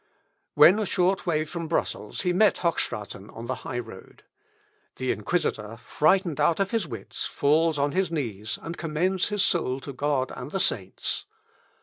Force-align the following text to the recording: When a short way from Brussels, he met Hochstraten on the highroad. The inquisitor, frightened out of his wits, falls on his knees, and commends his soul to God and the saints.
When 0.55 0.79
a 0.79 0.85
short 0.87 1.27
way 1.27 1.45
from 1.45 1.67
Brussels, 1.67 2.21
he 2.21 2.33
met 2.33 2.57
Hochstraten 2.63 3.29
on 3.29 3.45
the 3.45 3.53
highroad. 3.61 4.23
The 4.95 5.11
inquisitor, 5.11 5.77
frightened 5.77 6.39
out 6.39 6.59
of 6.59 6.71
his 6.71 6.87
wits, 6.87 7.27
falls 7.27 7.77
on 7.77 7.91
his 7.91 8.09
knees, 8.09 8.57
and 8.59 8.75
commends 8.75 9.27
his 9.27 9.45
soul 9.45 9.79
to 9.81 9.93
God 9.93 10.31
and 10.35 10.49
the 10.49 10.59
saints. 10.59 11.25